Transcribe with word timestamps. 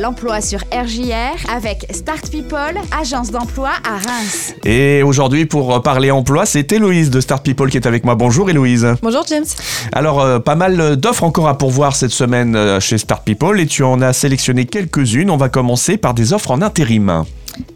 l'emploi 0.00 0.40
sur 0.40 0.60
RJR 0.72 1.50
avec 1.52 1.86
Start 1.90 2.30
People, 2.30 2.74
agence 2.98 3.30
d'emploi 3.30 3.70
à 3.84 3.98
Reims. 3.98 4.54
Et 4.64 5.02
aujourd'hui, 5.02 5.44
pour 5.44 5.82
parler 5.82 6.10
emploi, 6.10 6.46
c'est 6.46 6.72
Héloïse 6.72 7.10
de 7.10 7.20
Start 7.20 7.44
People 7.44 7.70
qui 7.70 7.76
est 7.76 7.86
avec 7.86 8.04
moi. 8.04 8.14
Bonjour 8.14 8.48
Héloïse. 8.48 8.86
Bonjour 9.02 9.24
James. 9.28 9.44
Alors, 9.92 10.20
euh, 10.20 10.38
pas 10.38 10.54
mal 10.54 10.96
d'offres 10.96 11.24
encore 11.24 11.48
à 11.48 11.58
pourvoir 11.58 11.94
cette 11.94 12.12
semaine 12.12 12.56
euh, 12.56 12.80
chez 12.80 12.98
Start 12.98 13.24
People 13.24 13.60
et 13.60 13.66
tu 13.66 13.82
en 13.82 14.00
as 14.00 14.12
sélectionné 14.12 14.64
quelques-unes. 14.64 15.30
On 15.30 15.36
va 15.36 15.48
commencer 15.48 15.98
par 15.98 16.14
des 16.14 16.32
offres 16.32 16.50
en 16.50 16.62
intérim. 16.62 17.24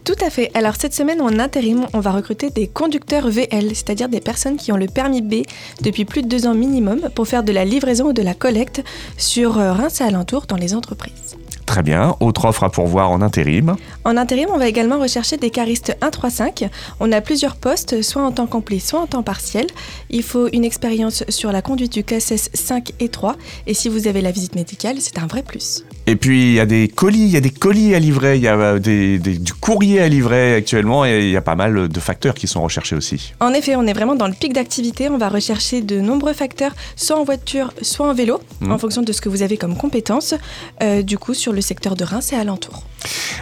Tout 0.03 0.15
à 0.25 0.29
fait. 0.29 0.51
Alors 0.53 0.75
cette 0.77 0.93
semaine 0.93 1.21
en 1.21 1.39
intérim, 1.39 1.85
on 1.93 1.99
va 1.99 2.11
recruter 2.11 2.49
des 2.49 2.67
conducteurs 2.67 3.27
VL, 3.27 3.69
c'est-à-dire 3.69 4.09
des 4.09 4.19
personnes 4.19 4.57
qui 4.57 4.71
ont 4.71 4.77
le 4.77 4.87
permis 4.87 5.21
B 5.21 5.43
depuis 5.81 6.05
plus 6.05 6.21
de 6.21 6.27
deux 6.27 6.47
ans 6.47 6.53
minimum 6.53 7.01
pour 7.13 7.27
faire 7.27 7.43
de 7.43 7.51
la 7.51 7.65
livraison 7.65 8.09
ou 8.09 8.13
de 8.13 8.21
la 8.21 8.33
collecte 8.33 8.83
sur 9.17 9.59
euh, 9.59 9.73
Reims 9.73 10.01
et 10.01 10.03
alentour 10.03 10.45
dans 10.47 10.57
les 10.57 10.73
entreprises. 10.73 11.24
Très 11.65 11.81
bien. 11.81 12.15
Autre 12.19 12.45
offre 12.45 12.63
à 12.63 12.69
pourvoir 12.71 13.09
en 13.11 13.21
intérim. 13.21 13.75
En 14.03 14.17
intérim, 14.17 14.47
on 14.53 14.57
va 14.57 14.67
également 14.67 14.99
rechercher 14.99 15.37
des 15.37 15.49
caristes 15.49 15.97
1-3-5. 16.01 16.69
On 16.99 17.11
a 17.11 17.21
plusieurs 17.21 17.55
postes, 17.55 18.01
soit 18.03 18.21
en 18.21 18.31
temps 18.31 18.45
complet, 18.45 18.79
soit 18.79 18.99
en 19.01 19.07
temps 19.07 19.23
partiel. 19.23 19.65
Il 20.11 20.21
faut 20.23 20.47
une 20.53 20.63
expérience 20.63 21.23
sur 21.27 21.51
la 21.51 21.61
conduite 21.63 21.91
du 21.91 22.03
KSS 22.03 22.49
5 22.53 22.91
et 22.99 23.09
3. 23.09 23.35
Et 23.65 23.73
si 23.73 23.89
vous 23.89 24.07
avez 24.07 24.21
la 24.21 24.31
visite 24.31 24.55
médicale, 24.55 24.97
c'est 24.99 25.17
un 25.17 25.25
vrai 25.25 25.41
plus. 25.41 25.83
Et 26.07 26.15
puis 26.15 26.43
il 26.49 26.53
y 26.53 26.59
a 26.59 26.67
des 26.67 26.87
colis, 26.87 27.21
il 27.23 27.29
y 27.31 27.37
a 27.37 27.41
des 27.41 27.49
colis 27.49 27.95
à 27.95 27.99
livrer, 27.99 28.35
il 28.35 28.43
y 28.43 28.47
a 28.47 28.55
euh, 28.55 28.79
des, 28.79 29.17
des- 29.17 29.39
du 29.39 29.53
courrier 29.53 30.01
à 30.01 30.07
livrer 30.07 30.53
actuellement 30.53 31.03
et 31.03 31.23
il 31.25 31.31
y 31.31 31.35
a 31.37 31.41
pas 31.41 31.55
mal 31.55 31.87
de 31.87 31.99
facteurs 31.99 32.35
qui 32.35 32.45
sont 32.47 32.61
recherchés 32.61 32.95
aussi. 32.95 33.33
En 33.39 33.53
effet, 33.53 33.75
on 33.75 33.87
est 33.87 33.93
vraiment 33.93 34.13
dans 34.13 34.27
le 34.27 34.33
pic 34.33 34.53
d'activité. 34.53 35.09
On 35.09 35.17
va 35.17 35.29
rechercher 35.29 35.81
de 35.81 35.99
nombreux 35.99 36.33
facteurs, 36.33 36.73
soit 36.95 37.17
en 37.19 37.23
voiture, 37.23 37.73
soit 37.81 38.07
en 38.07 38.13
vélo, 38.13 38.39
Mhm. 38.61 38.71
en 38.71 38.77
fonction 38.77 39.01
de 39.01 39.11
ce 39.11 39.19
que 39.19 39.29
vous 39.29 39.41
avez 39.41 39.57
comme 39.57 39.75
compétences, 39.75 40.35
euh, 40.83 41.01
du 41.01 41.17
coup, 41.17 41.33
sur 41.33 41.53
le 41.55 41.61
secteur 41.61 41.95
de 41.95 42.03
Reims 42.03 42.31
et 42.33 42.35
alentour. 42.35 42.83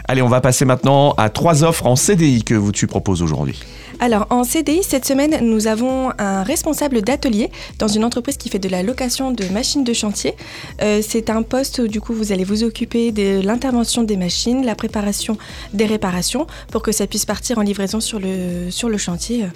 Allez, 0.07 0.21
on 0.21 0.29
va 0.29 0.41
passer 0.41 0.65
maintenant 0.65 1.13
à 1.17 1.29
trois 1.29 1.63
offres 1.63 1.87
en 1.87 1.95
CDI 1.95 2.43
que 2.43 2.55
vous 2.55 2.71
tu 2.71 2.87
proposes 2.87 3.21
aujourd'hui. 3.21 3.59
Alors, 3.99 4.27
en 4.31 4.43
CDI, 4.43 4.83
cette 4.83 5.05
semaine, 5.05 5.37
nous 5.41 5.67
avons 5.67 6.11
un 6.17 6.43
responsable 6.43 7.01
d'atelier 7.01 7.49
dans 7.79 7.87
une 7.87 8.03
entreprise 8.03 8.37
qui 8.37 8.49
fait 8.49 8.59
de 8.59 8.67
la 8.67 8.83
location 8.83 9.31
de 9.31 9.45
machines 9.45 9.83
de 9.83 9.93
chantier. 9.93 10.35
Euh, 10.81 11.01
c'est 11.01 11.29
un 11.29 11.41
poste 11.43 11.79
où, 11.79 11.87
du 11.87 12.01
coup, 12.01 12.13
vous 12.13 12.31
allez 12.31 12.43
vous 12.43 12.63
occuper 12.63 13.11
de 13.11 13.41
l'intervention 13.41 14.03
des 14.03 14.17
machines, 14.17 14.65
la 14.65 14.75
préparation 14.75 15.37
des 15.73 15.85
réparations, 15.85 16.47
pour 16.71 16.81
que 16.81 16.91
ça 16.91 17.07
puisse 17.07 17.25
partir 17.25 17.59
en 17.59 17.61
livraison 17.61 17.99
sur 17.99 18.19
le, 18.19 18.69
sur 18.71 18.89
le 18.89 18.97
chantier 18.97 19.43
euh, 19.43 19.47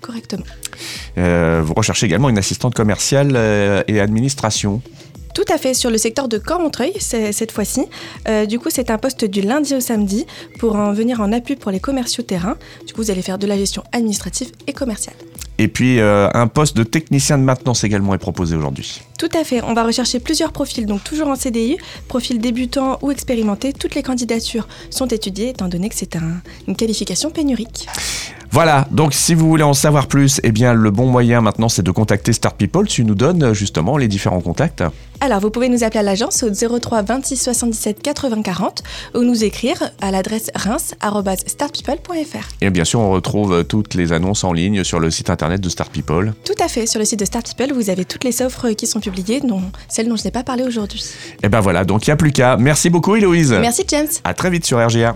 correctement. 0.00 0.44
Euh, 1.18 1.62
vous 1.64 1.74
recherchez 1.74 2.06
également 2.06 2.28
une 2.28 2.38
assistante 2.38 2.74
commerciale 2.74 3.36
et 3.88 4.00
administration. 4.00 4.82
Tout 5.36 5.44
à 5.52 5.58
fait, 5.58 5.74
sur 5.74 5.90
le 5.90 5.98
secteur 5.98 6.28
de 6.28 6.38
Cormontreuil, 6.38 6.94
cette 6.98 7.52
fois-ci. 7.52 7.82
Euh, 8.26 8.46
du 8.46 8.58
coup, 8.58 8.70
c'est 8.70 8.88
un 8.90 8.96
poste 8.96 9.26
du 9.26 9.42
lundi 9.42 9.74
au 9.74 9.80
samedi 9.80 10.24
pour 10.58 10.76
en 10.76 10.94
venir 10.94 11.20
en 11.20 11.30
appui 11.30 11.56
pour 11.56 11.70
les 11.70 11.78
commerciaux 11.78 12.22
terrain. 12.24 12.56
Du 12.86 12.94
coup, 12.94 13.02
vous 13.02 13.10
allez 13.10 13.20
faire 13.20 13.36
de 13.36 13.46
la 13.46 13.58
gestion 13.58 13.82
administrative 13.92 14.50
et 14.66 14.72
commerciale. 14.72 15.14
Et 15.58 15.68
puis 15.68 16.00
euh, 16.00 16.28
un 16.34 16.48
poste 16.48 16.76
de 16.76 16.82
technicien 16.84 17.36
de 17.38 17.42
maintenance 17.42 17.82
également 17.84 18.14
est 18.14 18.18
proposé 18.18 18.56
aujourd'hui. 18.56 19.00
Tout 19.18 19.28
à 19.34 19.42
fait, 19.42 19.62
on 19.62 19.72
va 19.72 19.84
rechercher 19.84 20.20
plusieurs 20.20 20.52
profils, 20.52 20.84
donc 20.84 21.02
toujours 21.02 21.28
en 21.28 21.34
CDI, 21.36 21.78
profil 22.08 22.38
débutant 22.40 22.98
ou 23.00 23.10
expérimenté. 23.10 23.72
Toutes 23.72 23.94
les 23.94 24.02
candidatures 24.02 24.68
sont 24.90 25.06
étudiées 25.06 25.48
étant 25.50 25.68
donné 25.68 25.88
que 25.88 25.94
c'est 25.94 26.14
un- 26.16 26.42
une 26.68 26.76
qualification 26.76 27.30
pénurique. 27.30 27.86
Voilà, 28.56 28.88
donc 28.90 29.12
si 29.12 29.34
vous 29.34 29.46
voulez 29.50 29.64
en 29.64 29.74
savoir 29.74 30.06
plus, 30.06 30.40
eh 30.42 30.50
bien 30.50 30.72
le 30.72 30.90
bon 30.90 31.04
moyen 31.04 31.42
maintenant 31.42 31.68
c'est 31.68 31.82
de 31.82 31.90
contacter 31.90 32.32
Start 32.32 32.56
People. 32.56 32.86
Tu 32.86 33.04
nous 33.04 33.14
donnes 33.14 33.42
euh, 33.42 33.52
justement 33.52 33.98
les 33.98 34.08
différents 34.08 34.40
contacts. 34.40 34.82
Alors, 35.20 35.40
vous 35.40 35.50
pouvez 35.50 35.68
nous 35.68 35.84
appeler 35.84 36.00
à 36.00 36.02
l'agence 36.02 36.42
au 36.42 36.48
03 36.78 37.02
26 37.02 37.36
77 37.36 38.00
80 38.00 38.40
40 38.40 38.82
ou 39.14 39.24
nous 39.24 39.44
écrire 39.44 39.90
à 40.00 40.10
l'adresse 40.10 40.50
reims.startpeople.fr. 40.54 42.48
Et 42.62 42.70
bien 42.70 42.86
sûr, 42.86 43.00
on 43.00 43.10
retrouve 43.10 43.52
euh, 43.52 43.62
toutes 43.62 43.92
les 43.92 44.14
annonces 44.14 44.42
en 44.42 44.54
ligne 44.54 44.84
sur 44.84 45.00
le 45.00 45.10
site 45.10 45.28
internet 45.28 45.60
de 45.60 45.68
Start 45.68 45.92
People. 45.92 46.32
Tout 46.42 46.54
à 46.58 46.68
fait, 46.68 46.86
sur 46.86 46.98
le 46.98 47.04
site 47.04 47.20
de 47.20 47.26
Start 47.26 47.54
People, 47.54 47.74
vous 47.74 47.90
avez 47.90 48.06
toutes 48.06 48.24
les 48.24 48.40
offres 48.40 48.70
qui 48.70 48.86
sont 48.86 49.00
publiées, 49.00 49.40
dont 49.42 49.60
celles 49.90 50.08
dont 50.08 50.16
je 50.16 50.24
n'ai 50.24 50.30
pas 50.30 50.44
parlé 50.44 50.62
aujourd'hui. 50.64 51.04
Et 51.42 51.50
ben 51.50 51.60
voilà, 51.60 51.84
donc 51.84 52.06
il 52.06 52.10
n'y 52.10 52.14
a 52.14 52.16
plus 52.16 52.32
qu'à. 52.32 52.56
Merci 52.56 52.88
beaucoup 52.88 53.16
Héloïse. 53.16 53.52
Merci 53.52 53.84
James. 53.88 54.08
À 54.24 54.32
très 54.32 54.48
vite 54.48 54.64
sur 54.64 54.82
RGR. 54.82 55.12